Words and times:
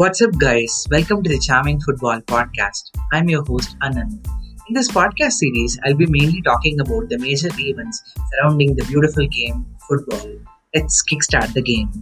What's 0.00 0.22
up, 0.22 0.38
guys? 0.38 0.86
Welcome 0.90 1.22
to 1.24 1.28
the 1.28 1.38
Charming 1.38 1.78
Football 1.78 2.22
Podcast. 2.22 2.84
I'm 3.12 3.28
your 3.28 3.44
host, 3.44 3.76
Anand. 3.80 4.26
In 4.66 4.72
this 4.72 4.88
podcast 4.88 5.32
series, 5.32 5.78
I'll 5.84 5.94
be 5.94 6.06
mainly 6.06 6.40
talking 6.40 6.80
about 6.80 7.10
the 7.10 7.18
major 7.18 7.50
events 7.58 8.02
surrounding 8.32 8.74
the 8.76 8.84
beautiful 8.86 9.26
game, 9.26 9.66
football. 9.86 10.38
Let's 10.74 11.04
kickstart 11.04 11.52
the 11.52 11.60
game. 11.60 11.92